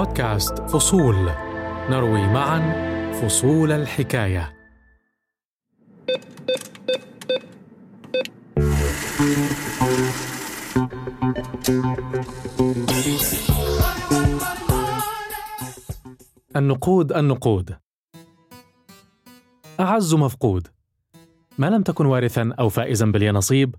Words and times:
بودكاست 0.00 0.58
فصول. 0.58 1.30
نروي 1.90 2.26
معا 2.26 3.12
فصول 3.12 3.72
الحكاية. 3.72 4.56
النقود 16.56 17.12
النقود. 17.12 17.76
أعز 19.80 20.14
مفقود. 20.14 20.68
ما 21.58 21.66
لم 21.66 21.82
تكن 21.82 22.06
وارثا 22.06 22.54
أو 22.58 22.68
فائزا 22.68 23.06
باليانصيب 23.06 23.74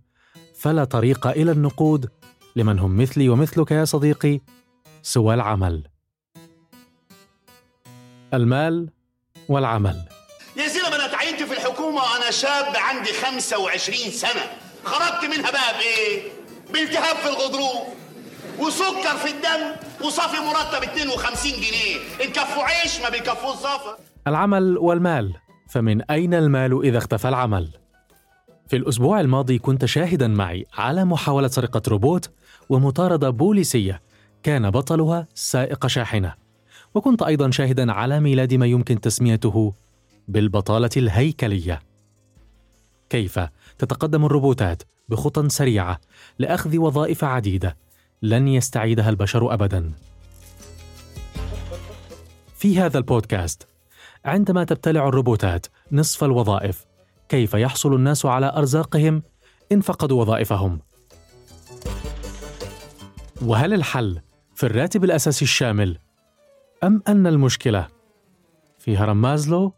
فلا 0.55 0.83
طريق 0.83 1.27
إلى 1.27 1.51
النقود 1.51 2.09
لمن 2.55 2.79
هم 2.79 2.97
مثلي 2.97 3.29
ومثلك 3.29 3.71
يا 3.71 3.85
صديقي 3.85 4.39
سوى 5.01 5.33
العمل. 5.33 5.91
المال 8.33 8.89
والعمل. 9.49 9.95
يا 10.57 10.67
زلمة 10.67 10.95
أنا 10.95 11.07
تعينت 11.07 11.43
في 11.43 11.53
الحكومة 11.53 11.95
وأنا 12.01 12.31
شاب 12.31 12.73
عندي 12.75 13.09
25 13.13 14.11
سنة. 14.11 14.41
خرجت 14.85 15.25
منها 15.37 15.51
بقى 15.51 15.73
بإيه؟ 15.79 16.21
بالتهاب 16.73 17.15
في 17.15 17.29
الغضروف 17.29 17.87
وسكر 18.59 19.17
في 19.17 19.31
الدم 19.31 19.75
وصافي 20.07 20.37
مرتب 20.41 20.83
52 20.83 21.51
جنيه. 21.51 22.25
الكفوا 22.25 22.63
عيش 22.63 23.01
ما 23.01 23.09
بيكفوش 23.09 23.55
صفا 23.55 23.97
العمل 24.27 24.77
والمال 24.77 25.33
فمن 25.69 26.01
أين 26.11 26.33
المال 26.33 26.85
إذا 26.85 26.97
اختفى 26.97 27.27
العمل؟ 27.29 27.69
في 28.67 28.75
الأسبوع 28.77 29.19
الماضي 29.19 29.57
كنت 29.59 29.85
شاهدا 29.85 30.27
معي 30.27 30.65
على 30.77 31.05
محاولة 31.05 31.47
سرقة 31.47 31.81
روبوت 31.87 32.29
ومطاردة 32.69 33.29
بوليسية 33.29 34.01
كان 34.43 34.69
بطلها 34.69 35.27
سائق 35.35 35.87
شاحنة. 35.87 36.33
وكنت 36.95 37.21
أيضا 37.21 37.51
شاهدا 37.51 37.91
على 37.91 38.19
ميلاد 38.19 38.53
ما 38.53 38.65
يمكن 38.65 39.01
تسميته 39.01 39.73
بالبطالة 40.27 40.89
الهيكلية. 40.97 41.81
كيف 43.09 43.39
تتقدم 43.77 44.25
الروبوتات 44.25 44.83
بخطى 45.09 45.49
سريعة 45.49 45.99
لأخذ 46.39 46.77
وظائف 46.77 47.23
عديدة 47.23 47.77
لن 48.21 48.47
يستعيدها 48.47 49.09
البشر 49.09 49.53
أبدا. 49.53 49.91
في 52.55 52.79
هذا 52.79 52.97
البودكاست 52.97 53.67
عندما 54.25 54.63
تبتلع 54.63 55.07
الروبوتات 55.07 55.65
نصف 55.91 56.23
الوظائف 56.23 56.85
كيف 57.29 57.53
يحصل 57.53 57.95
الناس 57.95 58.25
على 58.25 58.53
أرزاقهم؟ 58.55 59.23
ان 59.71 59.81
فقدوا 59.81 60.21
وظائفهم. 60.21 60.79
وهل 63.41 63.73
الحل 63.73 64.19
في 64.55 64.65
الراتب 64.65 65.03
الأساسي 65.03 65.45
الشامل 65.45 65.97
أم 66.83 67.03
أن 67.07 67.27
المشكلة 67.27 67.87
في 68.77 68.97
هرم 68.97 69.21
مازلو؟ 69.21 69.73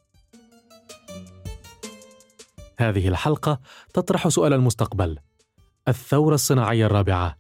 هذه 2.80 3.08
الحلقة 3.08 3.60
تطرح 3.94 4.28
سؤال 4.28 4.54
المستقبل 4.54 5.20
الثورة 5.88 6.36
الصناعية 6.36 6.86
الرابعة 6.86 7.38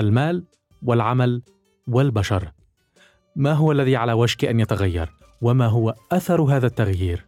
المال 0.00 0.44
والعمل 0.82 1.42
والبشر. 1.88 2.52
ما 3.36 3.52
هو 3.52 3.72
الذي 3.72 3.96
على 3.96 4.12
وشك 4.12 4.44
أن 4.44 4.60
يتغير؟ 4.60 5.12
وما 5.42 5.66
هو 5.66 5.94
أثر 6.12 6.42
هذا 6.42 6.66
التغيير؟ 6.66 7.26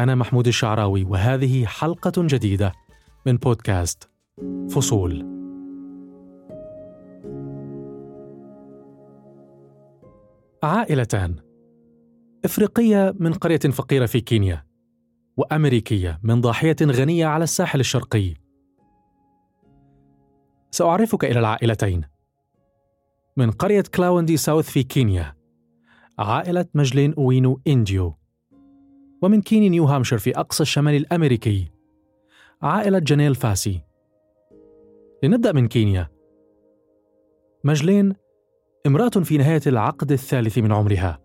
أنا 0.00 0.14
محمود 0.14 0.46
الشعراوي 0.46 1.04
وهذه 1.04 1.66
حلقة 1.66 2.12
جديدة 2.16 2.72
من 3.26 3.36
بودكاست 3.36 4.10
فصول. 4.70 5.43
عائلتان. 10.64 11.36
إفريقية 12.44 13.14
من 13.18 13.32
قرية 13.32 13.58
فقيرة 13.58 14.06
في 14.06 14.20
كينيا 14.20 14.64
وأمريكية 15.36 16.20
من 16.22 16.40
ضاحية 16.40 16.76
غنية 16.82 17.26
على 17.26 17.44
الساحل 17.44 17.80
الشرقي. 17.80 18.34
سأعرفك 20.70 21.24
إلى 21.24 21.38
العائلتين. 21.38 22.04
من 23.36 23.50
قرية 23.50 23.84
كلاوندي 23.94 24.36
ساوث 24.36 24.70
في 24.70 24.82
كينيا 24.82 25.36
عائلة 26.18 26.66
مجلين 26.74 27.14
أوينو 27.14 27.60
إنديو. 27.66 28.14
ومن 29.22 29.42
كيني 29.42 29.68
نيو 29.68 29.84
هامشير 29.84 30.18
في 30.18 30.30
أقصى 30.30 30.62
الشمال 30.62 30.94
الأمريكي 30.94 31.70
عائلة 32.62 32.98
جانيل 32.98 33.34
فاسي. 33.34 33.80
لنبدأ 35.22 35.52
من 35.52 35.68
كينيا. 35.68 36.08
مجلين 37.64 38.14
امرأة 38.86 39.08
في 39.08 39.38
نهاية 39.38 39.60
العقد 39.66 40.12
الثالث 40.12 40.58
من 40.58 40.72
عمرها. 40.72 41.18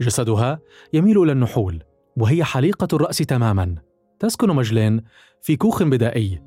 جسدها 0.00 0.58
يميل 0.92 1.22
إلى 1.22 1.32
النحول 1.32 1.82
وهي 2.16 2.44
حليقة 2.44 2.88
الرأس 2.92 3.16
تماما. 3.16 3.74
تسكن 4.18 4.48
مجلين 4.48 5.02
في 5.42 5.56
كوخ 5.56 5.82
بدائي. 5.82 6.42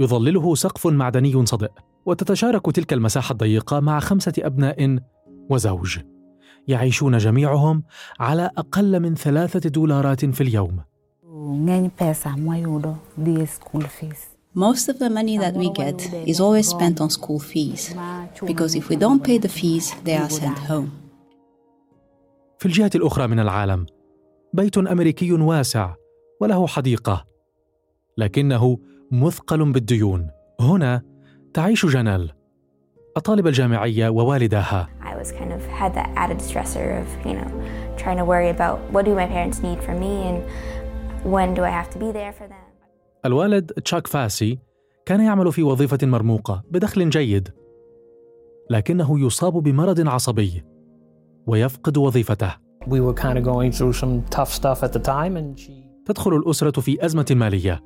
يظلله 0.00 0.54
سقف 0.54 0.86
معدني 0.86 1.46
صدئ 1.46 1.70
وتتشارك 2.06 2.70
تلك 2.70 2.92
المساحة 2.92 3.32
الضيقة 3.32 3.80
مع 3.80 4.00
خمسة 4.00 4.32
أبناء 4.38 4.98
وزوج. 5.50 5.98
يعيشون 6.68 7.18
جميعهم 7.18 7.82
على 8.20 8.50
أقل 8.58 9.00
من 9.00 9.14
ثلاثة 9.14 9.70
دولارات 9.70 10.24
في 10.24 10.40
اليوم. 10.40 10.80
Most 14.56 14.88
of 14.88 14.98
the 14.98 15.10
money 15.10 15.36
that 15.36 15.52
we 15.52 15.68
get 15.82 15.98
is 16.32 16.40
always 16.40 16.66
spent 16.66 16.98
on 17.02 17.10
school 17.10 17.38
fees 17.38 17.94
because 18.50 18.74
if 18.74 18.88
we 18.88 18.96
don't 18.96 19.22
pay 19.22 19.36
the 19.36 19.50
fees, 19.50 19.94
they 20.04 20.16
are 20.16 20.30
sent 20.30 20.58
home. 20.58 20.90
في 22.58 22.66
الجهة 22.66 22.90
الأخرى 22.94 23.26
من 23.26 23.40
العالم 23.40 23.86
بيت 24.52 24.78
أمريكي 24.78 25.32
واسع 25.32 25.94
وله 26.40 26.66
حديقة 26.66 27.24
لكنه 28.18 28.78
مثقل 29.10 29.72
بالديون 29.72 30.30
هنا 30.60 31.02
تعيش 31.54 31.86
جانيل 31.86 32.32
الطالبة 33.16 33.48
الجامعية 33.48 34.08
ووالداها 34.08 34.88
I 35.02 35.16
was 35.22 35.32
kind 35.32 35.52
of 35.52 35.66
had 35.66 35.94
that 35.94 36.10
added 36.16 36.38
stressor 36.38 37.00
of, 37.00 37.26
you 37.26 37.34
know, 37.34 37.50
trying 37.98 38.16
to 38.16 38.24
worry 38.24 38.48
about 38.48 38.78
what 38.90 39.04
do 39.04 39.14
my 39.14 39.26
parents 39.26 39.58
need 39.62 39.82
from 39.82 40.00
me 40.00 40.28
and 40.28 40.42
when 41.24 41.54
do 41.54 41.62
I 41.62 41.70
have 41.70 41.90
to 41.90 41.98
be 41.98 42.10
there 42.10 42.32
for 42.32 42.48
them. 42.48 42.65
الوالد 43.26 43.72
تشاك 43.72 44.06
فاسي 44.06 44.58
كان 45.06 45.20
يعمل 45.20 45.52
في 45.52 45.62
وظيفة 45.62 45.98
مرموقة 46.02 46.62
بدخل 46.70 47.10
جيد 47.10 47.48
لكنه 48.70 49.20
يصاب 49.20 49.52
بمرض 49.52 50.08
عصبي 50.08 50.64
ويفقد 51.46 51.96
وظيفته. 51.98 52.54
تدخل 56.04 56.36
الأسرة 56.36 56.80
في 56.80 57.04
أزمة 57.04 57.26
مالية 57.30 57.84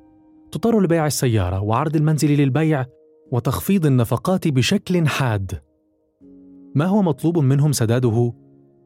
تضطر 0.52 0.80
لبيع 0.80 1.06
السيارة 1.06 1.60
وعرض 1.60 1.96
المنزل 1.96 2.30
للبيع 2.30 2.86
وتخفيض 3.32 3.86
النفقات 3.86 4.48
بشكل 4.48 5.06
حاد. 5.06 5.62
ما 6.74 6.84
هو 6.84 7.02
مطلوب 7.02 7.38
منهم 7.38 7.72
سداده؟ 7.72 8.32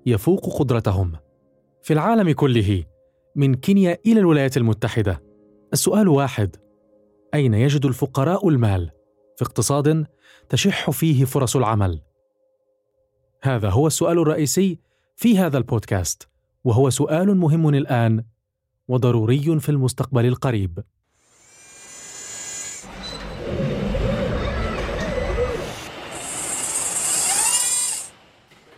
يفوق 0.06 0.58
قدرتهم. 0.58 1.12
في 1.82 1.92
العالم 1.92 2.32
كله 2.32 2.84
من 3.36 3.54
كينيا 3.54 3.98
إلى 4.06 4.20
الولايات 4.20 4.56
المتحدة. 4.56 5.22
السؤال 5.74 6.08
واحد. 6.08 6.56
أين 7.34 7.54
يجد 7.54 7.86
الفقراء 7.86 8.48
المال؟ 8.48 8.90
في 9.36 9.44
اقتصاد 9.44 10.06
تشح 10.48 10.90
فيه 10.90 11.24
فرص 11.24 11.56
العمل. 11.56 12.00
هذا 13.42 13.70
هو 13.70 13.86
السؤال 13.86 14.18
الرئيسي 14.18 14.78
في 15.16 15.38
هذا 15.38 15.58
البودكاست 15.58 16.28
وهو 16.64 16.90
سؤال 16.90 17.36
مهم 17.36 17.68
الآن 17.68 18.24
وضروري 18.88 19.60
في 19.60 19.68
المستقبل 19.68 20.26
القريب. 20.26 20.84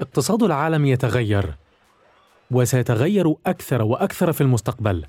اقتصاد 0.00 0.42
العالم 0.42 0.86
يتغير 0.86 1.54
وسيتغير 2.50 3.34
أكثر 3.46 3.82
وأكثر 3.82 4.32
في 4.32 4.40
المستقبل. 4.40 5.06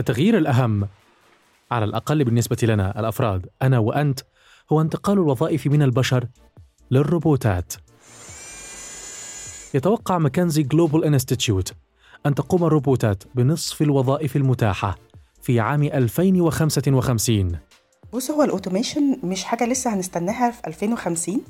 التغيير 0.00 0.38
الأهم 0.38 0.88
على 1.70 1.84
الأقل 1.84 2.24
بالنسبة 2.24 2.56
لنا 2.62 3.00
الأفراد 3.00 3.46
أنا 3.62 3.78
وأنت 3.78 4.20
هو 4.72 4.80
انتقال 4.80 5.18
الوظائف 5.18 5.66
من 5.66 5.82
البشر 5.82 6.26
للروبوتات. 6.90 7.74
يتوقع 9.74 10.18
McKinsey 10.18 10.62
Global 10.62 11.04
Institute 11.04 11.72
أن 12.26 12.34
تقوم 12.34 12.64
الروبوتات 12.64 13.22
بنصف 13.34 13.82
الوظائف 13.82 14.36
المتاحة 14.36 14.98
في 15.42 15.60
عام 15.60 15.82
2055 15.82 17.58
بص 18.12 18.30
هو 18.30 18.42
ال 18.42 18.49
automation 18.49 19.18
مش 19.24 19.44
حاجة 19.44 19.66
لسه 19.66 19.94
هنستناها 19.94 20.50
في 20.50 20.60
2050 20.66 21.40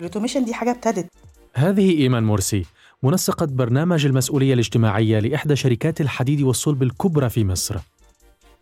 ال 0.00 0.04
automation 0.04 0.44
دي 0.44 0.54
حاجة 0.54 0.70
ابتدت. 0.70 1.06
هذه 1.54 1.90
إيمان 1.98 2.22
مرسي 2.22 2.66
منسقة 3.02 3.46
برنامج 3.46 4.06
المسؤولية 4.06 4.54
الاجتماعية 4.54 5.18
لإحدى 5.18 5.56
شركات 5.56 6.00
الحديد 6.00 6.42
والصلب 6.42 6.82
الكبرى 6.82 7.30
في 7.30 7.44
مصر. 7.44 7.76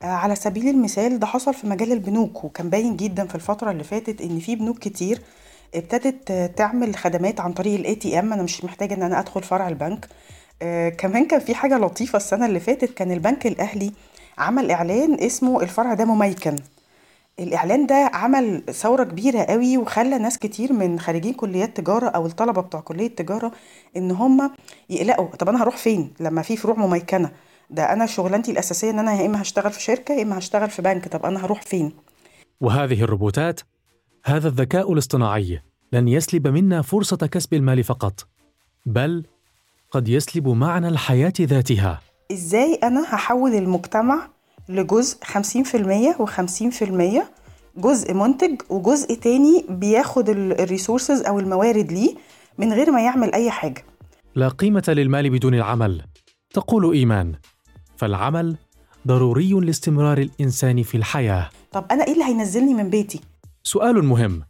آه، 0.03 0.07
على 0.07 0.35
سبيل 0.35 0.69
المثال 0.69 1.19
ده 1.19 1.27
حصل 1.27 1.55
في 1.55 1.67
مجال 1.67 1.93
البنوك 1.93 2.45
وكان 2.45 2.71
باين 2.71 2.97
جدا 2.97 3.27
في 3.27 3.35
الفترة 3.35 3.71
اللي 3.71 3.85
فاتت 3.85 4.21
إن 4.21 4.39
في 4.39 4.57
بنوك 4.57 4.79
كتير 4.79 5.21
ابتدت 5.75 6.33
تعمل 6.57 6.97
خدمات 6.97 7.41
عن 7.41 7.53
طريق 7.53 7.75
ال 7.79 7.95
ATM 7.95 8.33
أنا 8.33 8.43
مش 8.43 8.65
محتاجة 8.65 8.95
إن 8.95 9.03
أنا 9.03 9.21
أدخل 9.21 9.43
فرع 9.43 9.69
البنك. 9.69 10.09
آه 10.63 10.89
كمان 10.89 11.27
كان 11.27 11.41
في 11.41 11.55
حاجة 11.55 11.79
لطيفة 11.79 12.17
السنة 12.17 12.47
اللي 12.47 12.61
فاتت 12.61 12.95
كان 12.95 13.13
البنك 13.13 13.47
الأهلي 13.47 13.93
عمل 14.39 14.71
إعلان 14.71 15.15
اسمه 15.21 15.63
الفرع 15.63 15.95
ده 15.95 16.05
مميكن. 16.05 16.57
الإعلان 17.41 17.87
ده 17.87 18.11
عمل 18.15 18.63
ثورة 18.73 19.05
كبيرة 19.05 19.43
قوي 19.43 19.79
وخلى 19.79 20.19
ناس 20.19 20.39
كتير 20.39 20.73
من 20.73 21.01
خريجين 21.01 21.35
كليات 21.35 21.77
تجارة 21.77 22.07
أو 22.09 22.27
الطلبة 22.27 22.63
بتوع 22.63 22.81
كلية 22.81 23.09
تجارة 23.09 23.53
إن 23.97 24.11
هم 24.11 24.51
يقلقوا. 24.91 25.27
طب 25.27 25.49
أنا 25.49 25.63
هروح 25.63 25.77
فين 25.77 26.15
لما 26.21 26.43
في 26.43 26.57
فروع 26.57 26.77
مميكنة؟ 26.77 27.31
ده 27.71 27.93
أنا 27.93 28.07
شغلانتي 28.07 28.51
الأساسية 28.51 28.91
إن 28.91 28.99
أنا 28.99 29.15
يا 29.15 29.27
إما 29.27 29.43
هشتغل 29.43 29.73
في 29.73 29.83
شركة 29.83 30.15
يا 30.15 30.23
إما 30.23 30.39
هشتغل 30.39 30.71
في 30.71 30.83
بنك. 30.83 31.09
طب 31.09 31.27
أنا 31.27 31.45
هروح 31.45 31.63
فين؟ 31.63 31.93
وهذه 32.61 33.03
الروبوتات 33.03 33.61
هذا 34.25 34.49
الذكاء 34.49 34.93
الاصطناعي 34.93 35.63
لن 35.93 36.09
يسلب 36.09 36.49
منا 36.49 36.83
فرصة 36.83 37.17
كسب 37.17 37.55
المال 37.55 37.85
فقط 37.85 38.27
بل 38.87 39.25
قد 39.91 40.09
يسلب 40.09 40.49
معنى 40.49 40.89
الحياة 40.89 41.33
ذاتها. 41.41 42.01
إزاي 42.33 42.75
أنا 42.75 43.15
هحول 43.15 43.55
المجتمع 43.55 44.29
لجزء 44.69 45.17
50% 45.25 45.29
و50% 46.19 47.23
جزء 47.77 48.15
منتج 48.15 48.63
وجزء 48.69 49.15
تاني 49.15 49.65
بياخد 49.69 50.29
الريسورسز 50.29 51.23
أو 51.23 51.41
الموارد 51.41 51.93
ليه 51.93 52.15
من 52.59 52.73
غير 52.73 52.91
ما 52.91 53.01
يعمل 53.01 53.33
أي 53.33 53.51
حاجة. 53.51 53.85
لا 54.35 54.49
قيمة 54.49 54.85
للمال 54.89 55.31
بدون 55.31 55.55
العمل. 55.55 56.03
تقول 56.51 56.93
إيمان. 56.93 57.35
فالعمل 57.97 58.57
ضروري 59.07 59.53
لاستمرار 59.53 60.19
الإنسان 60.19 60.83
في 60.83 60.97
الحياة. 60.97 61.51
طب 61.73 61.85
أنا 61.91 62.05
إيه 62.05 62.13
اللي 62.13 62.25
هينزلني 62.25 62.75
من 62.75 62.91
بيتي؟ 62.91 63.21
سؤال 63.63 64.05
مهم 64.05 64.43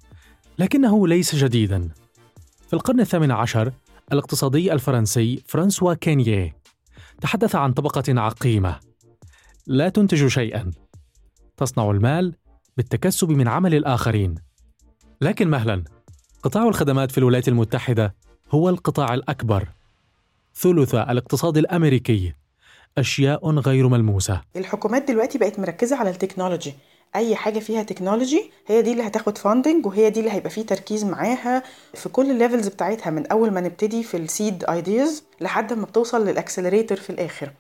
لكنه 0.59 1.09
ليس 1.09 1.35
جديدا. 1.35 1.89
في 2.69 2.73
القرن 2.73 3.01
الثامن 3.01 3.31
عشر 3.31 3.73
الاقتصادي 4.13 4.73
الفرنسي 4.73 5.43
فرانسوا 5.47 5.95
كينييه 5.95 6.57
تحدث 7.21 7.55
عن 7.55 7.73
طبقة 7.73 8.21
عقيمة. 8.21 8.88
لا 9.69 9.89
تنتج 9.89 10.27
شيئا. 10.27 10.71
تصنع 11.57 11.91
المال 11.91 12.35
بالتكسب 12.77 13.31
من 13.31 13.49
عمل 13.49 13.75
الآخرين. 13.75 14.35
لكن 15.21 15.49
مهلا 15.49 15.85
قطاع 16.43 16.69
الخدمات 16.69 17.11
في 17.11 17.19
الولايات 17.19 17.49
المتحدة 17.49 18.15
هو 18.51 18.69
القطاع 18.69 19.15
الأكبر. 19.15 19.69
ثلث 20.55 20.95
الاقتصاد 20.95 21.59
الأمريكي. 21.59 22.33
أشياء 22.99 23.51
غير 23.51 23.89
ملموسة. 23.89 24.41
الحكومات 24.57 25.09
دلوقتي 25.09 25.39
بقت 25.39 25.59
مركزة 25.59 25.97
على 25.97 26.11
ال 26.11 26.16
technology. 26.16 26.75
أي 27.17 27.37
حاجة 27.37 27.59
فيها 27.59 27.83
technology 27.83 28.51
هي 28.67 28.83
دي 28.83 28.93
اللي 28.93 29.07
هتاخد 29.07 29.39
funding 29.39 29.87
وهي 29.87 30.11
دي 30.11 30.21
اللي 30.21 30.33
هيبقى 30.33 30.51
فيه 30.51 30.67
تركيز 30.67 31.05
معاها 31.05 31.63
في 31.95 32.09
كل 32.09 32.31
ال 32.31 32.36
levels 32.36 32.69
بتاعتها 32.69 33.11
من 33.11 33.27
أول 33.27 33.51
ما 33.51 33.61
نبتدي 33.61 34.03
في 34.03 34.17
ال 34.17 34.26
seed 34.26 34.65
ideas 34.65 35.25
لحد 35.41 35.73
ما 35.73 35.85
بتوصل 35.85 36.27
لل 36.27 36.38
accelerator 36.38 36.99
في 36.99 37.11
الآخر. 37.11 37.53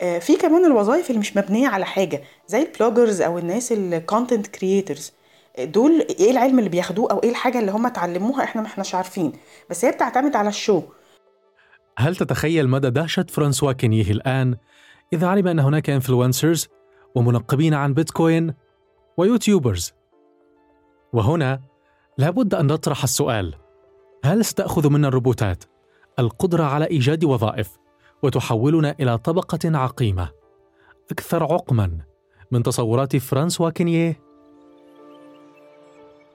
في 0.00 0.36
كمان 0.36 0.64
الوظائف 0.64 1.10
اللي 1.10 1.20
مش 1.20 1.36
مبنية 1.36 1.68
على 1.68 1.84
حاجة 1.84 2.22
زي 2.48 2.62
ال 2.62 2.68
bloggers 2.68 3.20
أو 3.20 3.38
الناس 3.38 3.72
ال 3.72 3.81
content 3.81 4.46
creators 4.46 5.12
دول 5.58 6.06
إيه 6.20 6.30
العلم 6.30 6.58
اللي 6.58 6.70
بياخدوه 6.70 7.10
أو 7.10 7.18
إيه 7.22 7.30
الحاجة 7.30 7.58
اللي 7.58 7.70
هم 7.70 7.86
اتعلموها 7.86 8.44
إحنا 8.44 8.60
ما 8.62 8.66
إحناش 8.66 8.94
عارفين 8.94 9.32
بس 9.70 9.84
هي 9.84 9.90
بتعتمد 9.90 10.36
على 10.36 10.48
ال 10.48 10.54
show. 10.54 10.82
هل 11.98 12.16
تتخيل 12.16 12.68
مدى 12.68 12.90
دهشة 12.90 13.26
فرانسوا 13.28 13.72
كينيه 13.72 14.10
الآن؟ 14.10 14.56
إذا 15.12 15.26
علم 15.26 15.48
أن 15.48 15.58
هناك 15.58 15.90
influencers 15.90 16.68
ومنقبين 17.14 17.74
عن 17.74 17.94
بيتكوين 17.94 18.54
و 19.16 19.23
YouTubers؟ 19.23 19.92
وهنا 21.12 21.60
لابد 22.18 22.54
أن 22.54 22.66
نطرح 22.66 23.02
السؤال 23.02 23.54
هل 24.24 24.44
ستأخذ 24.44 24.90
منا 24.90 25.08
الروبوتات؟ 25.08 25.64
القدرة 26.18 26.64
على 26.64 26.86
إيجاد 26.86 27.24
وظائف. 27.24 27.79
وتحولنا 28.22 28.94
إلى 29.00 29.18
طبقة 29.18 29.78
عقيمة 29.78 30.30
أكثر 31.10 31.42
عقما 31.42 31.98
من 32.50 32.62
تصورات 32.62 33.16
فرانسوا 33.16 33.70
كينيه؟ 33.70 34.20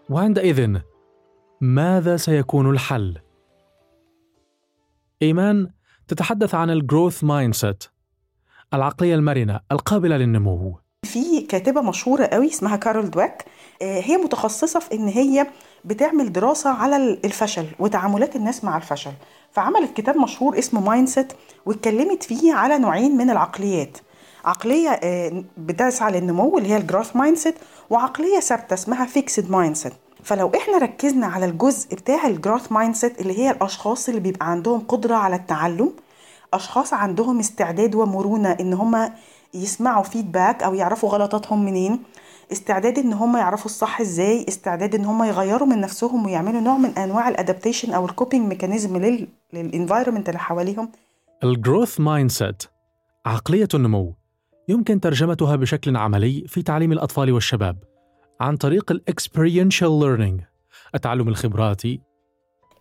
وعندئذ 0.09 0.77
ماذا 1.61 2.17
سيكون 2.17 2.69
الحل؟ 2.69 3.17
إيمان 5.21 5.69
تتحدث 6.07 6.55
عن 6.55 6.69
ال 6.69 6.77
growth 6.77 7.23
mindset 7.23 7.83
العقلية 8.73 9.15
المرنة 9.15 9.59
القابلة 9.71 10.17
للنمو 10.17 10.79
في 11.03 11.41
كاتبة 11.41 11.81
مشهورة 11.81 12.25
قوي 12.25 12.47
اسمها 12.47 12.75
كارول 12.75 13.09
دويك 13.09 13.45
آه، 13.81 14.01
هي 14.01 14.17
متخصصة 14.17 14.79
في 14.79 14.93
إن 14.93 15.07
هي 15.07 15.47
بتعمل 15.85 16.31
دراسة 16.33 16.69
على 16.69 16.97
الفشل 17.25 17.65
وتعاملات 17.79 18.35
الناس 18.35 18.63
مع 18.63 18.77
الفشل. 18.77 19.11
فعملت 19.51 19.93
كتاب 19.97 20.17
مشهور 20.17 20.59
اسمه 20.59 20.81
Mindset 20.81 21.33
واتكلمت 21.65 22.23
فيه 22.23 22.53
على 22.53 22.77
نوعين 22.77 23.17
من 23.17 23.29
العقليات. 23.29 23.97
عقلية 24.45 24.89
آه، 24.89 25.43
بتسعى 25.57 26.11
للنمو 26.11 26.57
اللي 26.57 26.69
هي 26.69 26.77
ال 26.77 26.83
growth 26.83 27.15
mindset 27.15 27.55
وعقلية 27.89 28.39
ثابتة 28.39 28.73
اسمها 28.73 29.05
fixed 29.05 29.51
mindset 29.51 29.93
فلو 30.23 30.51
إحنا 30.57 30.77
ركزنا 30.77 31.27
على 31.27 31.45
الجزء 31.45 31.95
بتاع 31.95 32.27
ال 32.27 32.71
growth 32.71 32.95
mindset 32.95 33.21
اللي 33.21 33.39
هي 33.39 33.51
الأشخاص 33.51 34.07
اللي 34.09 34.19
بيبقى 34.21 34.51
عندهم 34.51 34.79
قدرة 34.79 35.15
على 35.15 35.35
التعلم 35.35 35.91
أشخاص 36.53 36.93
عندهم 36.93 37.39
استعداد 37.39 37.95
ومرونة 37.95 38.57
إن 38.59 38.73
هم 38.73 39.11
يسمعوا 39.53 40.03
feedback 40.03 40.63
أو 40.63 40.73
يعرفوا 40.75 41.09
غلطاتهم 41.09 41.65
منين 41.65 42.03
استعداد 42.51 42.99
إن 42.99 43.13
هم 43.13 43.37
يعرفوا 43.37 43.65
الصح 43.65 44.01
إزاي 44.01 44.45
استعداد 44.49 44.95
إن 44.95 45.05
هم 45.05 45.23
يغيروا 45.23 45.67
من 45.67 45.81
نفسهم 45.81 46.25
ويعملوا 46.25 46.61
نوع 46.61 46.77
من 46.77 46.89
أنواع 46.89 47.29
ال 47.29 47.35
adaptation 47.35 47.93
أو 47.93 48.05
ال 48.05 48.11
coping 48.11 48.47
mechanism 48.47 49.25
لل 49.53 49.65
environment 49.65 50.29
اللي 50.29 50.39
حواليهم. 50.39 50.91
ال 51.43 51.99
growth 51.99 52.31
mindset 52.31 52.63
عقلية 53.25 53.67
النمو. 53.73 54.13
يمكن 54.67 54.99
ترجمتها 54.99 55.55
بشكل 55.55 55.97
عملي 55.97 56.45
في 56.47 56.61
تعليم 56.61 56.91
الأطفال 56.91 57.31
والشباب 57.31 57.77
عن 58.41 58.57
طريق 58.57 58.91
ال 58.91 59.00
experiential 59.00 59.99
learning 59.99 60.41
التعلم 60.95 61.27
الخبراتي. 61.27 62.01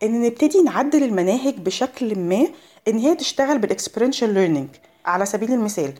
إن 0.02 0.22
نبتدي 0.22 0.62
نعدل 0.62 1.02
المناهج 1.02 1.54
بشكل 1.58 2.18
ما 2.18 2.46
إن 2.88 2.98
هي 2.98 3.14
تشتغل 3.14 3.58
بال 3.58 3.69
experiential 3.69 4.34
learning 4.34 4.68
على 5.06 5.26
سبيل 5.26 5.52
المثال 5.52 5.92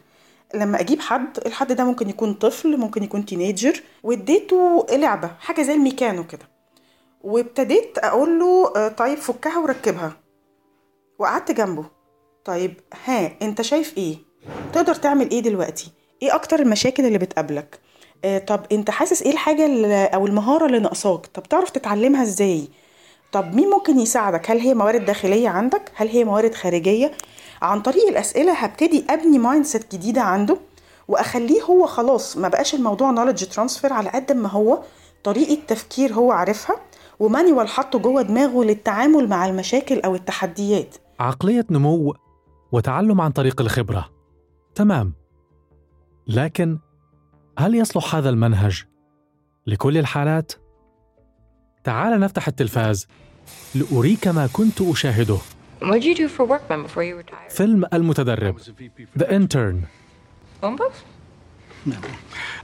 لما 0.54 0.80
أجيب 0.80 1.00
حد 1.00 1.38
الحد 1.46 1.72
ده 1.72 1.84
ممكن 1.84 2.08
يكون 2.08 2.34
طفل 2.34 2.76
ممكن 2.76 3.02
يكون 3.02 3.26
تينيجر 3.26 3.82
واديته 4.02 4.86
لعبة 4.92 5.30
حاجة 5.40 5.62
زي 5.62 5.72
الميكانو 5.74 6.26
كده. 6.26 6.48
وابتديت 7.22 7.98
أقول 7.98 8.38
له 8.38 8.72
آه، 8.76 8.88
طيب 8.88 9.18
فكها 9.18 9.58
وركبها. 9.58 10.12
وقعدت 11.18 11.50
جنبه. 11.50 11.84
طيب 12.44 12.80
ها 13.04 13.30
أنت 13.42 13.62
شايف 13.62 13.96
إيه؟ 13.98 14.16
تقدر 14.72 14.94
تعمل 14.94 15.30
إيه 15.30 15.40
دلوقتي؟ 15.40 15.92
إيه 16.22 16.34
أكتر 16.34 16.60
المشاكل 16.60 17.06
اللي 17.06 17.18
بتقابلك؟ 17.18 17.78
آه، 18.24 18.38
طب 18.38 18.60
أنت 18.72 18.90
حاسس 18.90 19.22
إيه 19.22 19.32
الحاجة 19.32 20.04
أو 20.06 20.26
المهارة 20.26 20.66
اللي 20.66 20.78
ناقصاك؟ 20.78 21.26
طب 21.26 21.42
تعرف 21.42 21.70
تتعلمها 21.70 22.22
إزاي؟ 22.22 22.68
طب 23.32 23.54
مين 23.54 23.70
ممكن 23.70 23.98
يساعدك؟ 23.98 24.50
هل 24.50 24.58
هي 24.58 24.74
موارد 24.74 25.04
داخلية 25.04 25.48
عندك؟ 25.48 25.92
هل 25.94 26.08
هي 26.08 26.24
موارد 26.24 26.54
خارجية؟ 26.54 27.12
عن 27.64 27.80
طريق 27.80 28.08
الأسئلة 28.08 28.52
هبتدي 28.52 29.04
أبني 29.10 29.38
mindset 29.38 29.94
جديدة 29.94 30.20
عنده 30.20 30.58
وأخليه 31.08 31.62
هو 31.62 31.86
خلاص 31.86 32.36
ما 32.36 32.48
بقاش 32.48 32.74
الموضوع 32.74 33.10
knowledge 33.10 33.44
transfer 33.44 33.92
على 33.92 34.10
قد 34.10 34.32
ما 34.32 34.48
هو 34.48 34.82
طريقة 35.24 35.62
تفكير 35.66 36.12
هو 36.12 36.32
عارفها 36.32 36.76
و 37.20 37.27
manual 37.27 37.68
حطه 37.68 37.98
جوه 37.98 38.22
دماغه 38.22 38.64
للتعامل 38.64 39.28
مع 39.28 39.46
المشاكل 39.46 40.00
أو 40.00 40.14
التحديات. 40.14 40.96
عقلية 41.20 41.66
نمو 41.70 42.14
وتعلم 42.72 43.20
عن 43.20 43.30
طريق 43.30 43.60
الخبرة. 43.60 44.10
تمام. 44.74 45.14
لكن 46.26 46.78
هل 47.58 47.74
يصلح 47.74 48.14
هذا 48.14 48.30
المنهج؟ 48.30 48.84
لكل 49.66 49.98
الحالات؟ 49.98 50.52
تعال 51.84 52.20
نفتح 52.20 52.48
التلفاز 52.48 53.06
لأريك 53.74 54.28
ما 54.28 54.46
كنت 54.46 54.80
أشاهده. 54.80 55.38
What 55.86 56.00
did 56.00 56.04
you 56.04 56.14
do 56.14 56.28
for 56.28 56.44
work 56.46 56.62
before 56.68 57.02
you 57.02 57.16
retired? 57.16 57.50
فيلم 57.50 57.84
المتدرب 57.92 58.58
The 59.18 59.30
Intern? 59.30 59.86
No. 61.86 61.96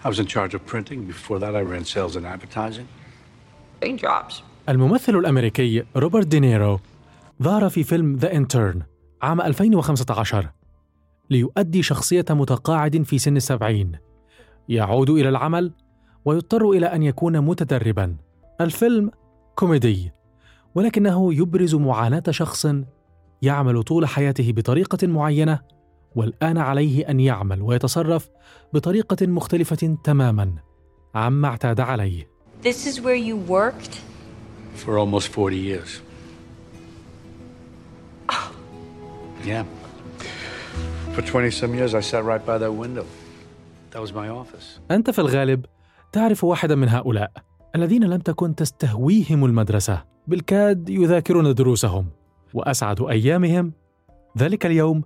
I 0.05 0.09
was 0.09 0.19
in 0.19 0.27
charge 0.27 0.55
of 0.55 0.65
printing. 0.67 1.01
Before 1.05 1.39
that, 1.39 1.55
I 1.55 1.63
ran 1.73 1.85
sales 1.85 2.17
and 2.17 2.25
advertising. 2.27 2.87
Big 3.81 3.97
jobs. 3.99 4.43
الممثل 4.69 5.17
الأمريكي 5.17 5.85
روبرت 5.97 6.27
دينيرو 6.27 6.81
ظهر 7.43 7.69
في 7.69 7.85
فيلم 7.85 8.19
The 8.21 8.29
Intern 8.29 8.83
عام 9.23 9.41
2015 9.41 10.49
ليؤدي 11.31 11.83
شخصية 11.83 12.25
متقاعد 12.31 13.03
في 13.03 13.19
سن 13.19 13.37
السبعين 13.37 13.93
يعود 14.69 15.11
إلى 15.11 15.29
العمل 15.29 15.73
ويضطر 16.25 16.71
إلى 16.71 16.87
أن 16.87 17.03
يكون 17.03 17.41
متدربا 17.41 18.17
الفيلم 18.61 19.11
كوميدي 19.57 20.13
ولكنه 20.75 21.35
يبرز 21.35 21.75
معاناة 21.75 22.23
شخص 22.31 22.67
يعمل 23.43 23.83
طول 23.83 24.07
حياته 24.07 24.53
بطريقة 24.53 25.07
معينة 25.07 25.59
والآن 26.17 26.59
عليه 26.59 27.09
أن 27.11 27.21
يعمل 27.21 27.63
ويتصرف 27.63 28.29
بطريقة 28.75 29.27
مختلفة 29.27 29.97
تماما 30.05 30.55
عما 31.15 31.49
اعتاد 31.49 31.81
عليه 31.81 32.31
This 32.63 32.87
is 32.87 33.01
where 33.01 33.17
you 33.29 33.37
worked? 33.51 33.95
for 34.85 34.99
almost 34.99 35.29
40 35.29 35.57
years. 35.57 36.01
Yeah. 39.45 39.65
For 41.15 41.23
20 41.23 41.51
some 41.51 41.75
years, 41.75 41.95
I 41.95 42.01
sat 42.01 42.25
right 42.25 42.45
by 42.47 42.59
that 42.59 42.73
window. 42.73 43.05
That 43.93 44.01
was 44.03 44.13
my 44.13 44.29
office. 44.29 44.81
أنت 44.91 45.11
في 45.11 45.19
الغالب 45.19 45.65
تعرف 46.13 46.45
واحدا 46.45 46.75
من 46.75 46.89
هؤلاء 46.89 47.33
الذين 47.77 48.05
لم 48.05 48.21
تكن 48.21 48.55
تستهويهم 48.55 49.45
المدرسة 49.45 50.05
بالكاد 50.27 50.89
يذاكرون 50.89 51.55
دروسهم 51.55 52.07
وأسعد 52.55 53.01
أيامهم. 53.03 53.73
ذلك 54.39 54.67
اليوم 54.67 55.03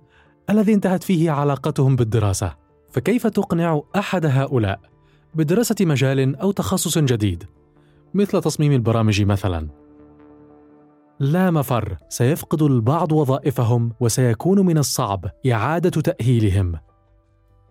الذي 0.49 0.73
انتهت 0.73 1.03
فيه 1.03 1.31
علاقتهم 1.31 1.95
بالدراسة. 1.95 2.55
فكيف 2.91 3.27
تقنع 3.27 3.81
أحد 3.95 4.25
هؤلاء 4.25 4.79
بدراسة 5.35 5.75
مجال 5.81 6.35
أو 6.35 6.51
تخصص 6.51 6.97
جديد؟ 6.97 7.43
مثل 8.13 8.41
تصميم 8.41 8.71
البرامج 8.71 9.21
مثلا. 9.21 9.67
لا 11.19 11.51
مفر. 11.51 11.97
سيفقد 12.09 12.61
البعض 12.61 13.11
وظائفهم 13.11 13.93
وسيكون 13.99 14.65
من 14.65 14.77
الصعب 14.77 15.25
إعادة 15.51 16.01
تأهيلهم. 16.01 16.79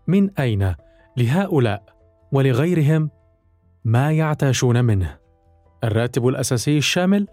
من 0.07 0.31
أين؟ 0.39 0.75
لهؤلاء 1.17 1.83
ولغيرهم 2.33 3.11
ما 3.85 4.13
يعتاشون 4.13 4.85
منه. 4.85 5.17
الراتب 5.85 6.29
الأساسي 6.29 6.79
الشامل؟ 6.79 7.27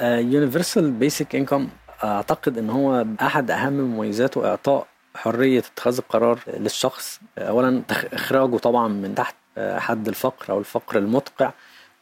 يونيفرسال 0.00 0.92
بيسك 0.92 1.36
انكم 1.36 1.68
أعتقد 2.04 2.58
إن 2.58 2.70
هو 2.70 3.06
أحد 3.22 3.50
أهم 3.50 3.72
مميزاته 3.72 4.48
إعطاء 4.48 4.86
حرية 5.14 5.58
اتخاذ 5.74 5.96
القرار 5.98 6.38
للشخص. 6.58 7.20
اولا 7.38 7.82
تخ- 7.88 8.04
إخراجه 8.14 8.56
طبعا 8.56 8.88
من 8.88 9.14
تحت 9.14 9.34
آه، 9.58 9.78
حد 9.78 10.08
الفقر 10.08 10.52
أو 10.52 10.58
الفقر 10.58 10.98
المدقع 10.98 11.52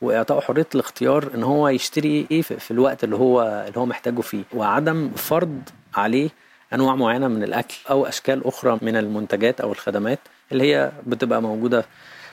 واعطائه 0.03 0.41
حرية 0.41 0.67
الاختيار 0.75 1.31
إن 1.35 1.43
هو 1.43 1.69
يشتري 1.69 2.27
إيه 2.31 2.43
في 2.43 2.71
الوقت 2.71 3.05
اللي 3.05 3.17
هو 3.17 3.65
اللي 3.69 3.79
هو 3.81 3.87
محتاجه 3.87 4.21
فيه 4.21 4.43
وعدم 4.55 5.11
فرض 5.17 5.63
عليه 5.95 6.29
أنواع 6.73 6.95
معينة 6.95 7.29
من 7.29 7.43
الأكل 7.43 7.75
أو 7.91 8.07
أشكال 8.07 8.47
أخرى 8.47 8.79
من 8.83 8.97
المنتجات 8.97 9.61
أو 9.61 9.73
الخدمات 9.73 10.19
اللي 10.53 10.75
هي 10.75 10.93
بتبقى 11.07 11.43
موجودة 11.43 11.85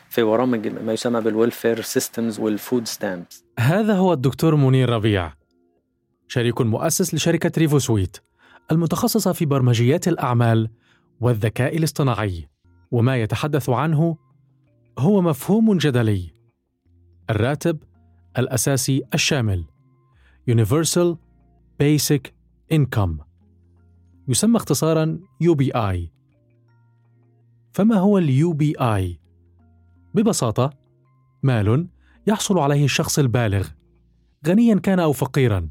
في 0.10 0.24
برامج 0.24 0.68
ما 0.68 0.94
يسمى 0.94 1.22
بال 1.22 1.35
welfare 1.35 1.82
systems 1.82 2.40
وال 2.40 2.56
food 2.56 2.88
stamps 2.88 3.44
هذا 3.60 3.94
هو 3.94 4.14
الدكتور 4.14 4.56
منير 4.56 4.90
ربيع. 4.90 5.32
شريك 6.28 6.62
مؤسس 6.62 7.14
لشركة 7.14 7.52
ريفو 7.58 7.80
سويت 7.80 8.18
المتخصصة 8.72 9.32
في 9.32 9.46
برمجيات 9.46 10.08
الأعمال 10.08 10.70
والذكاء 11.20 11.78
الاصطناعي. 11.78 12.48
وما 12.92 13.18
يتحدث 13.18 13.70
عنه 13.70 14.18
هو 15.00 15.22
مفهوم 15.22 15.78
جدلي. 15.78 16.32
الراتب 17.30 17.84
الأساسي 18.38 19.04
الشامل 19.14 19.66
Universal 20.52 21.16
Basic 21.84 22.22
Income. 22.74 23.24
يسمى 24.28 24.58
اختصارا 24.58 25.20
UBI 25.44 25.98
فما 27.74 27.96
هو 27.96 28.18
اليو 28.18 28.54
بي 28.54 28.76
اي 28.80 29.20
ببساطة 30.14 30.74
مال 31.44 31.88
يحصل 32.28 32.60
عليه 32.60 32.86
الشخص 32.86 33.20
البالغ. 33.20 33.68
غنيا 34.48 34.76
كان 34.76 35.00
أو 35.00 35.12
فقيرا. 35.12 35.70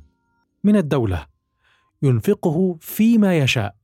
من 0.65 0.77
الدولة 0.77 1.27
ينفقه 2.03 2.77
فيما 2.81 3.39
يشاء. 3.39 3.77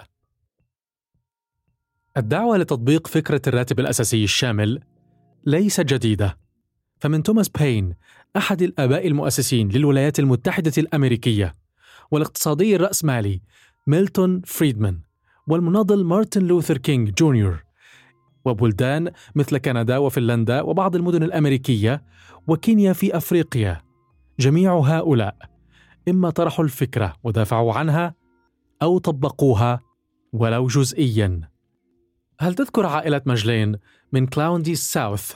الدعوة 2.17 2.57
لتطبيق 2.57 3.07
فكرة 3.07 3.43
الراتب 3.47 3.81
الأساسي 3.81 4.25
الشامل 4.25 4.81
ليست 5.47 5.81
جديدة. 5.81 6.39
فمن 6.99 7.23
توماس 7.23 7.49
باين 7.49 7.95
أحد 8.37 8.63
الآباء 8.63 9.07
المؤسسين 9.07 9.69
للولايات 9.69 10.19
المتحدة 10.19 10.73
الأمريكية 10.79 11.55
والاقتصادي 12.11 12.77
الراسمالي 12.77 13.41
ميلتون 13.87 14.43
فريدمان 14.45 15.01
والمناضل 15.47 16.05
مارتن 16.05 16.43
لوثر 16.43 16.79
كينج 16.79 17.11
جونيور 17.15 17.65
وبلدان 18.45 19.13
مثل 19.35 19.59
كندا 19.59 19.99
وفنلندا 19.99 20.63
وبعض 20.63 20.97
المدن 20.97 21.23
الأمريكية 21.23 22.05
وكينيا 22.47 22.93
في 22.93 23.17
أفريقيا. 23.17 23.81
جميع 24.41 24.79
هؤلاء 24.79 25.37
إما 26.09 26.31
طرحوا 26.31 26.65
الفكرة 26.65 27.17
ودافعوا 27.23 27.75
عنها 27.75 28.15
أو 28.83 28.99
طبقوها 28.99 29.81
ولو 30.33 30.67
جزئيا. 30.67 31.51
هل 32.41 32.55
تذكر 32.55 32.87
عائلة 32.87 33.23
مجلين 33.27 33.79
من 34.13 34.27
كلاوندي 34.27 34.75
ساوث؟ 34.75 35.35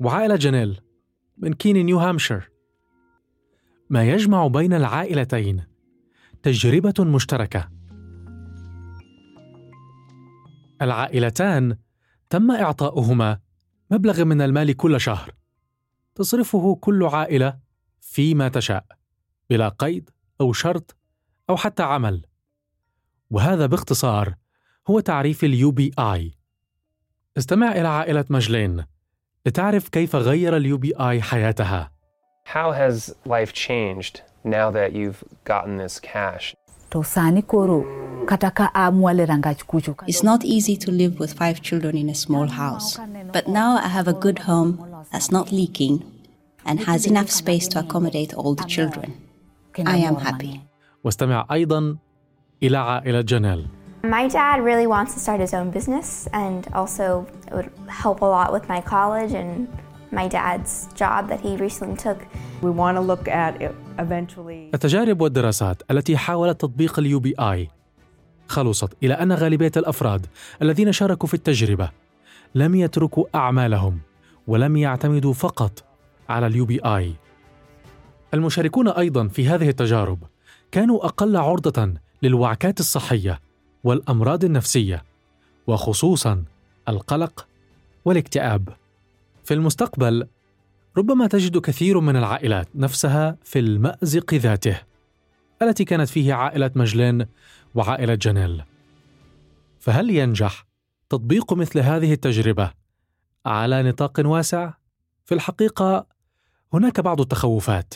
وعائلة 0.00 0.36
جانيل 0.36 0.80
من 1.38 1.52
كيني 1.52 1.82
نيو 1.82 1.98
هامشير. 1.98 2.50
ما 3.90 4.04
يجمع 4.08 4.46
بين 4.46 4.72
العائلتين 4.72 5.64
تجربة 6.42 7.04
مشتركة. 7.04 7.68
العائلتان 10.82 11.76
تم 12.30 12.50
إعطاؤهما 12.50 13.40
مبلغ 13.90 14.24
من 14.24 14.42
المال 14.42 14.76
كل 14.76 15.00
شهر. 15.00 15.34
تصرفه 16.14 16.74
كل 16.74 17.04
عائلة 17.04 17.58
فيما 18.00 18.48
تشاء. 18.48 18.86
بلا 19.50 19.68
قيد 19.68 20.10
أو 20.40 20.52
شرط 20.52 20.96
أو 21.50 21.56
حتى 21.56 21.82
عمل 21.82 22.26
وهذا 23.30 23.66
باختصار 23.66 24.34
هو 24.90 25.00
تعريف 25.00 25.44
اليو 25.44 25.70
بي 25.70 25.92
اي 25.98 26.32
استمع 27.38 27.72
إلى 27.72 27.88
عائله 27.88 28.24
مجلين 28.30 28.84
لتعرف 29.46 29.88
كيف 29.88 30.16
غير 30.16 30.56
اليو 30.56 30.78
بي 30.78 30.92
اي 30.96 31.22
حياتها 31.22 31.90
How 32.46 32.70
has 32.70 33.12
life 33.24 33.52
changed 33.52 34.20
now 34.44 34.70
that 34.70 34.92
you've 34.92 35.24
gotten 35.44 35.78
this 35.78 35.98
cash? 35.98 36.54
It's 40.10 40.22
not 40.22 40.44
easy 40.44 40.76
to 40.76 40.90
live 40.92 41.18
with 41.18 41.32
five 41.42 41.60
children 41.60 41.96
in 41.96 42.08
a 42.08 42.14
small 42.14 42.46
house, 42.46 42.88
but 43.32 43.48
now 43.48 43.70
I 43.76 43.88
have 43.88 44.06
a 44.06 44.12
good 44.12 44.38
home 44.50 44.72
that's 45.10 45.32
not 45.32 45.50
leaking 45.50 45.96
and 46.64 46.80
has 46.80 47.06
enough 47.06 47.30
space 47.30 47.66
to 47.68 47.80
accommodate 47.80 48.32
all 48.34 48.54
the 48.54 48.64
children. 48.64 49.25
I 49.84 50.10
am 50.10 50.16
happy. 50.16 50.60
واستمع 51.04 51.46
أيضا 51.52 51.96
إلى 52.62 52.76
عائلة 52.76 53.20
جنال 53.20 53.66
My 54.04 54.28
dad 54.28 54.60
really 54.62 54.86
wants 54.86 55.14
to 55.14 55.20
start 55.20 55.40
his 55.40 55.52
own 55.52 55.70
business, 55.70 56.28
and 56.32 56.62
also 56.72 57.26
it 57.48 57.54
would 57.56 57.70
help 57.88 58.22
a 58.22 58.30
lot 58.36 58.52
with 58.52 58.68
my 58.68 58.80
college 58.80 59.32
and 59.32 59.66
my 60.12 60.28
dad's 60.28 60.88
job 60.94 61.28
that 61.28 61.40
he 61.40 61.56
recently 61.56 61.96
took. 62.06 62.18
We 62.62 62.70
want 62.70 62.94
to 62.98 63.02
look 63.12 63.28
at 63.28 63.62
it 63.62 63.74
eventually. 63.98 64.70
التجارب 64.74 65.20
والدراسات 65.20 65.82
التي 65.90 66.16
حاولت 66.16 66.60
تطبيق 66.60 66.98
اليو 66.98 67.20
بي 67.20 67.34
اي 67.38 67.68
خلصت 68.48 68.96
إلى 69.02 69.14
أن 69.14 69.32
غالبية 69.32 69.72
الأفراد 69.76 70.26
الذين 70.62 70.92
شاركوا 70.92 71.28
في 71.28 71.34
التجربة 71.34 71.90
لم 72.54 72.74
يتركوا 72.74 73.24
أعمالهم 73.34 73.98
ولم 74.46 74.76
يعتمدوا 74.76 75.32
فقط 75.32 75.84
على 76.28 76.46
اليو 76.46 76.64
بي 76.64 76.80
اي 76.84 77.14
المشاركون 78.34 78.88
أيضا 78.88 79.28
في 79.28 79.48
هذه 79.48 79.68
التجارب 79.68 80.18
كانوا 80.72 81.04
أقل 81.04 81.36
عرضة 81.36 81.94
للوعكات 82.22 82.80
الصحية 82.80 83.40
والأمراض 83.84 84.44
النفسية 84.44 85.04
وخصوصا 85.66 86.44
القلق 86.88 87.46
والاكتئاب. 88.04 88.68
في 89.44 89.54
المستقبل 89.54 90.26
ربما 90.96 91.26
تجد 91.26 91.58
كثير 91.58 92.00
من 92.00 92.16
العائلات 92.16 92.68
نفسها 92.74 93.36
في 93.44 93.58
المأزق 93.58 94.34
ذاته 94.34 94.80
التي 95.62 95.84
كانت 95.84 96.08
فيه 96.08 96.34
عائلة 96.34 96.70
مجلين 96.74 97.26
وعائلة 97.74 98.14
جانيل. 98.14 98.62
فهل 99.80 100.10
ينجح 100.10 100.66
تطبيق 101.08 101.52
مثل 101.52 101.78
هذه 101.78 102.12
التجربة 102.12 102.72
على 103.46 103.82
نطاق 103.82 104.12
واسع؟ 104.18 104.72
في 105.24 105.34
الحقيقة 105.34 106.06
هناك 106.72 107.00
بعض 107.00 107.20
التخوفات. 107.20 107.94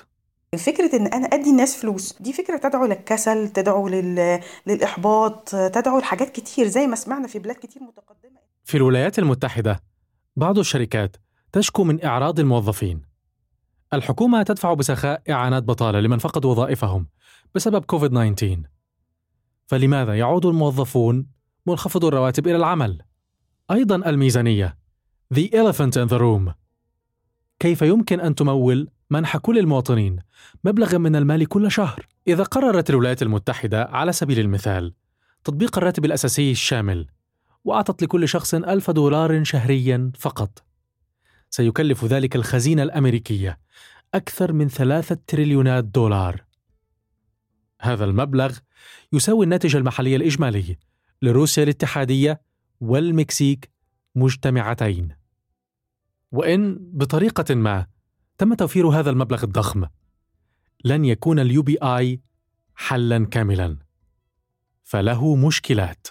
فكرة 0.58 0.96
إن 0.96 1.06
أنا 1.06 1.26
أدي 1.26 1.50
الناس 1.50 1.76
فلوس 1.76 2.22
دي 2.22 2.32
فكرة 2.32 2.56
تدعو 2.56 2.86
للكسل 2.86 3.48
تدعو 3.48 3.88
لل... 3.88 4.40
للإحباط 4.66 5.48
تدعو 5.48 5.98
لحاجات 5.98 6.30
كتير 6.30 6.66
زي 6.66 6.86
ما 6.86 6.96
سمعنا 6.96 7.26
في 7.26 7.38
بلاد 7.38 7.56
كتير 7.56 7.82
متقدمة. 7.82 8.40
في 8.64 8.76
الولايات 8.76 9.18
المتحدة 9.18 9.80
بعض 10.36 10.58
الشركات 10.58 11.16
تشكو 11.52 11.84
من 11.84 12.04
إعراض 12.04 12.40
الموظفين. 12.40 13.02
الحكومة 13.92 14.42
تدفع 14.42 14.74
بسخاء 14.74 15.22
إعانات 15.30 15.62
بطالة 15.62 16.00
لمن 16.00 16.18
فقدوا 16.18 16.50
وظائفهم 16.50 17.06
بسبب 17.54 17.84
كوفيد 17.84 18.10
19 18.10 18.62
فلماذا 19.66 20.18
يعود 20.18 20.46
الموظفون 20.46 21.26
منخفضو 21.66 22.08
الرواتب 22.08 22.46
إلى 22.46 22.56
العمل؟ 22.56 23.02
أيضا 23.70 23.96
الميزانية 23.96 24.78
The 25.34 25.48
elephant 25.48 25.96
in 25.96 26.08
the 26.12 26.18
room. 26.18 26.52
كيف 27.58 27.82
يمكن 27.82 28.20
أن 28.20 28.34
تمول 28.34 28.90
منح 29.10 29.36
كل 29.36 29.58
المواطنين 29.58 30.18
مبلغا 30.64 30.98
من 30.98 31.16
المال 31.16 31.46
كل 31.46 31.70
شهر. 31.70 32.06
إذا 32.28 32.42
قررت 32.42 32.90
الولايات 32.90 33.22
المتحدة 33.22 33.84
على 33.84 34.12
سبيل 34.12 34.38
المثال 34.38 34.94
تطبيق 35.44 35.78
الراتب 35.78 36.04
الأساسي 36.04 36.50
الشامل 36.50 37.06
وأعطت 37.64 38.02
لكل 38.02 38.28
شخص 38.28 38.54
ألف 38.54 38.90
دولار 38.90 39.44
شهريا 39.44 40.12
فقط 40.18 40.64
سيكلف 41.50 42.04
ذلك 42.04 42.36
الخزينة 42.36 42.82
الأمريكية 42.82 43.58
أكثر 44.14 44.52
من 44.52 44.68
ثلاثة 44.68 45.18
تريليونات 45.26 45.84
دولار. 45.84 46.44
هذا 47.80 48.04
المبلغ 48.04 48.58
يساوي 49.12 49.44
الناتج 49.44 49.76
المحلي 49.76 50.16
الإجمالي 50.16 50.76
لروسيا 51.22 51.62
الاتحادية 51.62 52.40
والمكسيك 52.80 53.70
مجتمعتين. 54.14 55.08
وإن 56.32 56.78
بطريقة 56.80 57.54
ما 57.54 57.86
تم 58.40 58.54
توفير 58.54 58.88
هذا 58.88 59.10
المبلغ 59.10 59.44
الضخم. 59.44 59.84
لن 60.84 61.04
يكون 61.04 61.38
ال 61.38 61.62
UBI 61.62 62.20
حلا 62.76 63.26
كاملا. 63.26 63.76
فله 64.84 65.36
مشكلات. 65.36 66.06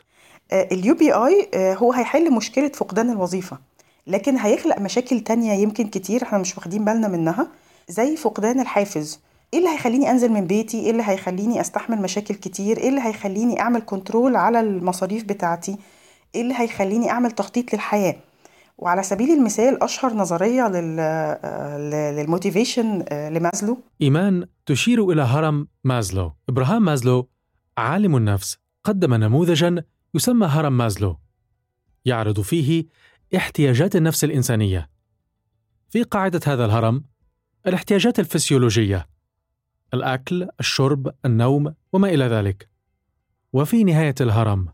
ال 0.53 0.95
UBI 0.95 1.49
هو 1.55 1.93
هيحل 1.93 2.33
مشكلة 2.33 2.67
فقدان 2.67 3.09
الوظيفة 3.09 3.59
لكن 4.07 4.37
هيخلق 4.37 4.79
مشاكل 4.79 5.19
تانية 5.19 5.53
يمكن 5.53 5.87
كتير 5.87 6.23
إحنا 6.23 6.37
مش 6.37 6.57
واخدين 6.57 6.85
بالنا 6.85 7.07
منها 7.07 7.47
زي 7.87 8.17
فقدان 8.17 8.59
الحافز. 8.59 9.19
إيه 9.53 9.59
اللي 9.59 9.69
هيخليني 9.69 10.11
أنزل 10.11 10.29
من 10.31 10.47
بيتي؟ 10.47 10.79
إيه 10.79 10.91
اللي 10.91 11.03
هيخليني 11.05 11.61
أستحمل 11.61 12.01
مشاكل 12.01 12.35
كتير؟ 12.35 12.77
إيه 12.77 12.89
اللي 12.89 13.01
هيخليني 13.01 13.59
أعمل 13.61 13.81
control 13.81 14.35
على 14.35 14.59
المصاريف 14.59 15.23
بتاعتي؟ 15.23 15.77
إيه 16.35 16.41
اللي 16.41 16.53
هيخليني 16.57 17.11
أعمل 17.11 17.31
تخطيط 17.31 17.73
للحياة؟ 17.73 18.15
وعلى 18.79 19.03
سبيل 19.03 19.29
المثال 19.29 19.83
أشهر 19.83 20.13
نظرية 20.13 20.67
لل 20.67 20.95
لل 22.15 22.30
motivation 22.30 23.05
لمازلو. 23.11 23.77
إيمان 24.01 24.47
تشير 24.65 25.11
إلى 25.11 25.21
هرم 25.21 25.67
مازلو. 25.83 26.33
إبراهام 26.49 26.85
مازلو 26.85 27.29
عالم 27.77 28.15
النفس 28.15 28.57
قدم 28.83 29.13
نموذجا 29.13 29.83
يسمى 30.13 30.47
هرم 30.47 30.77
مازلو. 30.77 31.19
يعرض 32.05 32.41
فيه 32.41 32.85
احتياجات 33.35 33.95
النفس 33.95 34.23
الإنسانية. 34.23 34.89
في 35.89 36.03
قاعدة 36.03 36.39
هذا 36.45 36.65
الهرم 36.65 37.03
الاحتياجات 37.67 38.19
الفسيولوجية 38.19 39.07
الأكل، 39.93 40.47
الشرب، 40.59 41.13
النوم 41.25 41.73
وما 41.93 42.09
إلى 42.09 42.25
ذلك. 42.25 42.69
وفي 43.53 43.83
نهاية 43.83 44.15
الهرم 44.21 44.67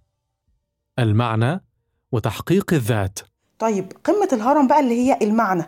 المعنى 1.00 1.64
وتحقيق 2.12 2.74
الذات. 2.74 3.20
طيب 3.60 3.92
قمة 4.04 4.30
الهرم 4.34 4.68
بقى 4.68 4.80
اللي 4.80 4.94
هي 4.96 5.18
المعنى. 5.22 5.64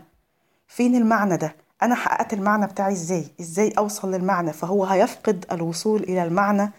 فين 0.67 0.95
المعنى 0.95 1.37
ده؟ 1.37 1.55
أنا 1.83 1.95
حققت 1.95 2.33
المعنى 2.33 2.67
بتاعي 2.67 2.93
إزاي؟ 2.93 3.25
إزاي 3.39 3.69
أوصل 3.77 4.11
للمعنى؟ 4.11 4.53
فهو 4.53 4.85
هيفقد 4.85 5.45
الوصول 5.51 6.03
إلى 6.03 6.23
المعنى 6.23 6.71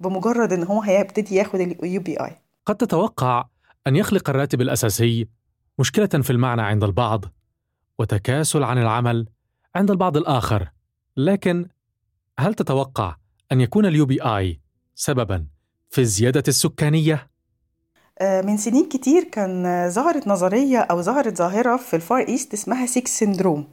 بمجرد 0.00 0.52
إن 0.52 0.62
هو 0.62 0.82
هيبتدي 0.82 1.34
ياخد 1.34 1.60
ال 1.60 2.00
UBI. 2.00 2.36
قد 2.66 2.76
تتوقع 2.76 3.44
أن 3.86 3.96
يخلق 3.96 4.30
الراتب 4.30 4.60
الأساسي 4.60 5.28
مشكلة 5.78 6.06
في 6.06 6.30
المعنى 6.30 6.62
عند 6.62 6.84
البعض 6.84 7.24
وتكاسل 7.98 8.62
عن 8.62 8.78
العمل 8.78 9.28
عند 9.74 9.90
البعض 9.90 10.16
الآخر. 10.16 10.70
لكن 11.16 11.68
هل 12.38 12.54
تتوقع 12.54 13.16
أن 13.52 13.60
يكون 13.60 13.86
ال 13.86 14.06
UBI 14.06 14.60
سببا 14.94 15.46
في 15.90 16.00
الزيادة 16.00 16.42
السكانية؟ 16.48 17.30
من 18.22 18.56
سنين 18.56 18.88
كتير 18.88 19.24
كان 19.24 19.86
ظهرت 19.90 20.28
نظرية 20.28 20.78
أو 20.78 21.02
ظهرت 21.02 21.36
ظاهرة 21.38 21.76
في 21.76 21.96
ال 21.96 22.04
Far 22.04 22.28
East 22.28 22.54
اسمها 22.54 22.86
six 22.86 23.18
syndrome 23.18 23.64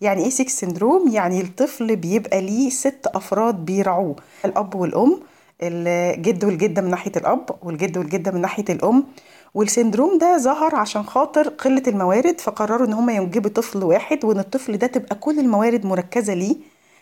يعني 0.00 0.24
إيه 0.24 0.30
six 0.30 0.52
syndrome؟ 0.60 1.08
يعني 1.08 1.40
الطفل 1.40 1.96
بيبقى 1.96 2.40
ليه 2.40 2.70
ست 2.70 3.06
أفراد 3.14 3.64
بيرعوه 3.64 4.16
الأب 4.44 4.74
والأم 4.74 5.20
الجد 5.62 6.44
والجدة 6.44 6.82
من 6.82 6.90
ناحية 6.90 7.12
الأب 7.16 7.50
والجد 7.62 7.98
والجدة 7.98 8.30
من 8.30 8.40
ناحية 8.40 8.64
الأم. 8.70 9.04
وال 9.54 9.67
syndrome 9.67 10.18
ده 10.18 10.38
ظهر 10.38 10.74
عشان 10.74 11.02
خاطر 11.02 11.48
قلة 11.48 11.82
الموارد 11.86 12.40
فقرروا 12.40 12.86
إن 12.86 12.92
هم 12.92 13.10
ينجبوا 13.10 13.50
طفل 13.50 13.84
واحد 13.84 14.24
وإن 14.24 14.38
الطفل 14.38 14.76
ده 14.78 14.86
تبقى 14.86 15.14
كل 15.16 15.38
الموارد 15.38 15.86
مركزة 15.86 16.34
ليه 16.34 16.56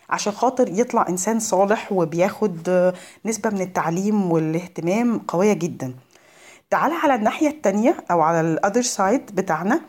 عشان 0.09 0.33
خاطر 0.33 0.69
يطلع 0.79 1.05
إنسان 1.09 1.39
صالح 1.39 1.91
وبياخد 1.91 2.93
نسبة 3.25 3.49
من 3.49 3.61
التعليم 3.61 4.31
والاهتمام 4.31 5.17
قوية 5.19 5.53
جدا. 5.53 5.93
تعالى 6.69 6.95
على 6.95 7.15
الناحية 7.15 7.47
التانية 7.47 7.97
أو 8.11 8.21
على 8.21 8.41
ال 8.41 8.48
other 8.48 8.81
side 8.81 9.35
بتاعنا 9.35 9.81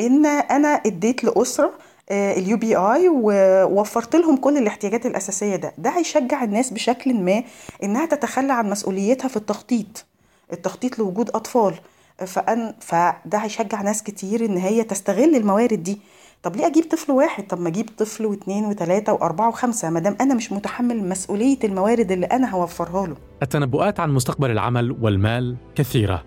إن 0.00 0.26
أنا 0.26 0.68
اديت 0.68 1.24
لأسرة 1.24 1.72
ال 2.10 2.56
UBI 2.56 3.08
ووفرت 3.08 4.16
لهم 4.16 4.36
كل 4.36 4.56
الاحتياجات 4.58 5.06
الأساسية 5.06 5.56
ده. 5.56 5.72
ده 5.78 5.90
هيشجع 5.90 6.44
الناس 6.44 6.70
بشكل 6.70 7.14
ما 7.14 7.42
إنها 7.82 8.06
تتخلى 8.06 8.52
عن 8.52 8.70
مسؤوليتها 8.70 9.28
في 9.28 9.36
التخطيط. 9.36 10.04
التخطيط 10.52 10.98
لوجود 10.98 11.30
أطفال. 11.30 11.74
فأن 12.24 12.74
فده 12.80 13.38
هيشجع 13.38 13.82
ناس 13.82 14.02
كتير 14.02 14.44
إن 14.44 14.56
هي 14.56 14.84
تستغل 14.84 15.36
الموارد 15.36 15.82
دي 15.82 15.98
طب 16.42 16.56
ليه 16.56 16.66
أجيب 16.66 16.84
طفل 16.84 17.12
واحد 17.12 17.46
طب 17.46 17.60
ما 17.60 17.68
أجيب 17.68 17.90
طفل 17.98 18.26
واثنين 18.26 18.64
وثلاثه 18.64 19.12
وأربعة 19.12 19.48
وخمسة 19.48 19.90
ما 19.90 20.00
دام 20.00 20.16
أنا 20.20 20.34
مش 20.34 20.52
متحمل 20.52 21.08
مسؤولية 21.08 21.58
الموارد 21.64 22.12
اللي 22.12 22.26
أنا 22.26 22.50
هوفرها 22.50 23.06
له 23.06 23.16
التنبؤات 23.42 24.00
عن 24.00 24.10
مستقبل 24.10 24.50
العمل 24.50 24.96
والمال 25.00 25.56
كثيرة. 25.74 26.24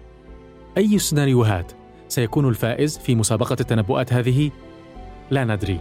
أي 0.78 1.00
سيناريوهات 1.00 1.72
سيكون 2.08 2.50
الفائز 2.50 2.98
في 2.98 3.16
مسابقة 3.16 3.56
التنبؤات 3.60 4.14
هذه؟ 4.14 4.52
لا 5.32 5.44
ندري. 5.44 5.80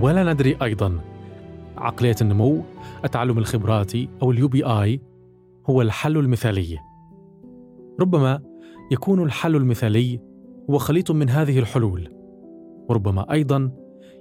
ولا 0.00 0.32
ندري 0.32 0.56
أيضا 0.62 1.00
عقلية 1.78 2.16
النمو، 2.20 2.64
التعلم 3.04 3.38
الخبراتي 3.38 4.08
أو 4.22 4.30
اليو 4.30 4.48
بي 4.48 4.64
آي 4.66 5.00
هو 5.66 5.82
الحل 5.82 6.16
المثالي. 6.16 6.78
ربما 8.00 8.40
يكون 8.92 9.22
الحل 9.22 9.56
المثالي 9.56 10.20
هو 10.70 10.78
خليط 10.78 11.10
من 11.10 11.30
هذه 11.30 11.58
الحلول. 11.58 12.08
وربما 12.88 13.32
أيضا 13.32 13.70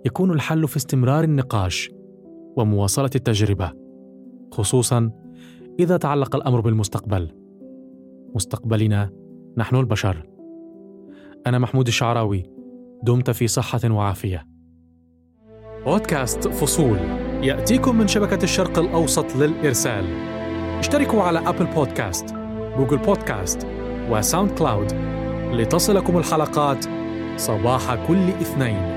يكون 0.06 0.32
الحل 0.32 0.68
في 0.68 0.78
استمرار 0.78 1.24
النقاش 1.24 1.92
ومواصلة 2.58 3.10
التجربة. 3.16 3.72
خصوصا 4.52 5.12
إذا 5.80 5.98
تعلق 5.98 6.36
الأمر 6.36 6.62
بالمستقبل 6.62 7.32
مستقبلنا 8.36 9.10
نحن 9.58 9.76
البشر 9.76 10.24
أنا 11.48 11.60
محمود 11.60 11.88
الشعراوي 11.88 12.44
دمت 13.04 13.30
في 13.30 13.48
صحة 13.48 13.80
وعافية 13.86 14.48
بودكاست 15.86 16.48
فصول 16.48 16.98
يأتيكم 17.42 17.98
من 17.98 18.08
شبكة 18.08 18.44
الشرق 18.44 18.80
الأوسط 18.80 19.36
للإرسال 19.36 20.06
اشتركوا 20.80 21.22
على 21.22 21.50
أبل 21.50 21.66
بودكاست 21.66 22.37
جوجل 22.78 22.98
بودكاست 22.98 23.68
وساوند 24.10 24.52
كلاود 24.52 24.94
لتصلكم 25.52 26.18
الحلقات 26.18 26.86
صباح 27.38 28.08
كل 28.08 28.30
اثنين. 28.30 28.97